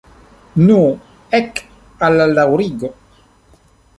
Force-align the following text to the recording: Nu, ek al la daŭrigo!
Nu, 0.67 0.77
ek 1.41 1.61
al 2.07 2.17
la 2.21 2.27
daŭrigo! 2.41 2.93